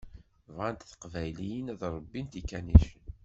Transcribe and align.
Bɣant 0.55 0.87
teqbayliyin 0.89 1.71
ad 1.73 1.81
ṛebbint 1.95 2.39
ikanicen. 2.41 3.03